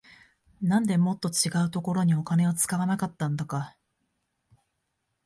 [0.63, 3.77] なんでもっと違うところにお金使わなかったんだか